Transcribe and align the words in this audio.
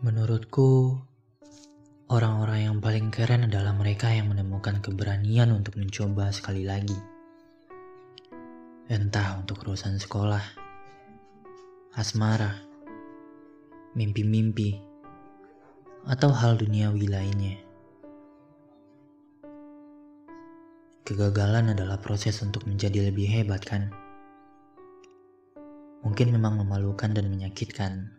Menurutku, 0.00 0.96
orang-orang 2.08 2.72
yang 2.72 2.76
paling 2.80 3.12
keren 3.12 3.44
adalah 3.44 3.76
mereka 3.76 4.08
yang 4.08 4.32
menemukan 4.32 4.80
keberanian 4.80 5.52
untuk 5.52 5.76
mencoba 5.76 6.32
sekali 6.32 6.64
lagi. 6.64 6.96
Entah 8.88 9.44
untuk 9.44 9.60
urusan 9.60 10.00
sekolah, 10.00 10.40
asmara, 12.00 12.64
mimpi-mimpi, 13.92 14.80
atau 16.08 16.32
hal 16.32 16.56
duniawi 16.56 17.04
lainnya. 17.04 17.60
Kegagalan 21.04 21.76
adalah 21.76 22.00
proses 22.00 22.40
untuk 22.40 22.64
menjadi 22.64 23.12
lebih 23.12 23.28
hebat, 23.28 23.60
kan? 23.68 23.92
Mungkin 26.00 26.32
memang 26.32 26.56
memalukan 26.56 27.12
dan 27.12 27.28
menyakitkan, 27.28 28.16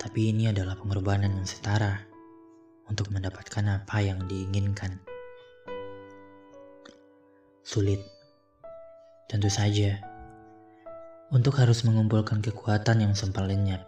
tapi 0.00 0.32
ini 0.32 0.48
adalah 0.48 0.80
pengorbanan 0.80 1.28
yang 1.28 1.44
setara 1.44 2.00
untuk 2.88 3.12
mendapatkan 3.12 3.60
apa 3.68 4.00
yang 4.00 4.24
diinginkan. 4.24 4.96
Sulit, 7.60 8.00
tentu 9.28 9.52
saja, 9.52 10.00
untuk 11.28 11.60
harus 11.60 11.84
mengumpulkan 11.84 12.40
kekuatan 12.40 13.04
yang 13.04 13.12
sempat 13.12 13.44
lenyap. 13.44 13.84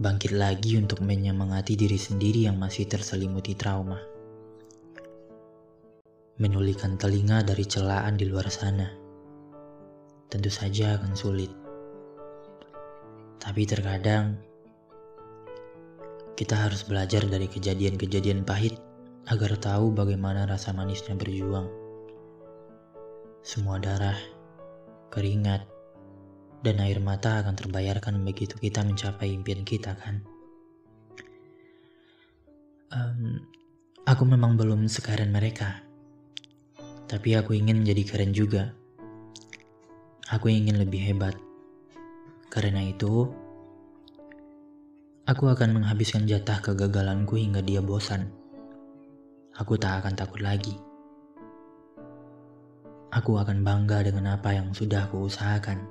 Bangkit 0.00 0.32
lagi 0.32 0.80
untuk 0.80 1.04
menyemangati 1.04 1.76
diri 1.76 2.00
sendiri 2.00 2.48
yang 2.48 2.56
masih 2.56 2.88
terselimuti 2.88 3.52
trauma. 3.54 4.00
Menulikan 6.40 6.98
telinga 6.98 7.46
dari 7.46 7.62
celaan 7.62 8.18
di 8.18 8.26
luar 8.26 8.50
sana. 8.50 8.88
Tentu 10.26 10.50
saja 10.50 10.98
akan 10.98 11.14
sulit. 11.14 11.52
Tapi 13.38 13.62
terkadang 13.68 14.53
kita 16.34 16.58
harus 16.58 16.82
belajar 16.82 17.22
dari 17.30 17.46
kejadian-kejadian 17.46 18.42
pahit 18.42 18.74
agar 19.30 19.54
tahu 19.56 19.94
bagaimana 19.94 20.50
rasa 20.50 20.74
manisnya 20.74 21.14
berjuang. 21.14 21.70
Semua 23.46 23.78
darah, 23.78 24.18
keringat, 25.14 25.62
dan 26.64 26.80
air 26.80 26.98
mata 26.98 27.44
akan 27.44 27.54
terbayarkan 27.54 28.24
begitu 28.24 28.56
kita 28.58 28.82
mencapai 28.82 29.30
impian 29.30 29.62
kita, 29.62 29.94
kan? 29.94 30.24
Um, 32.90 33.44
aku 34.08 34.26
memang 34.26 34.58
belum 34.58 34.90
sekeren 34.90 35.30
mereka, 35.30 35.84
tapi 37.06 37.36
aku 37.38 37.54
ingin 37.54 37.84
menjadi 37.84 38.02
keren 38.08 38.32
juga. 38.32 38.72
Aku 40.32 40.48
ingin 40.48 40.80
lebih 40.80 41.04
hebat. 41.04 41.36
Karena 42.48 42.80
itu, 42.80 43.28
aku 45.24 45.48
akan 45.48 45.80
menghabiskan 45.80 46.28
jatah 46.28 46.60
kegagalanku 46.60 47.40
hingga 47.40 47.64
dia 47.64 47.80
bosan. 47.80 48.28
Aku 49.56 49.80
tak 49.80 50.04
akan 50.04 50.12
takut 50.12 50.44
lagi. 50.44 50.76
Aku 53.14 53.38
akan 53.38 53.62
bangga 53.64 54.04
dengan 54.04 54.36
apa 54.36 54.52
yang 54.52 54.74
sudah 54.74 55.06
aku 55.06 55.30
usahakan 55.30 55.86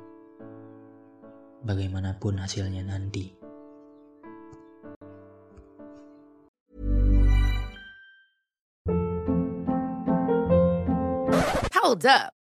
bagaimanapun 1.63 2.37
hasilnya 2.37 2.83
nanti. 2.85 3.31
Hold 11.73 12.05
up. 12.05 12.42